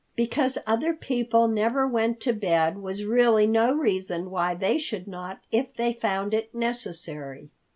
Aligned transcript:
Because 0.15 0.57
other 0.65 0.95
people 0.95 1.47
never 1.47 1.87
went 1.87 2.19
to 2.21 2.33
bed 2.33 2.79
was 2.79 3.05
really 3.05 3.45
no 3.45 3.71
reason 3.71 4.31
why 4.31 4.55
they 4.55 4.79
should 4.79 5.07
not 5.07 5.41
if 5.51 5.75
they 5.75 5.93
found 5.93 6.33
it 6.33 6.55
necessary. 6.55 7.51